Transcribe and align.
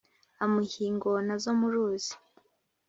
amuha 0.43 0.77
ingona 0.89 1.31
zo 1.43 1.51
mu 1.59 1.67
ruzi 1.73 2.13